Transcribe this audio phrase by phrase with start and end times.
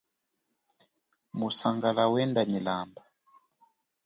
[1.37, 3.01] Musangala wenda nyi lamba.